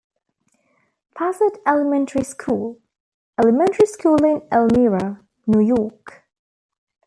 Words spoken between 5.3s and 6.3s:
New York.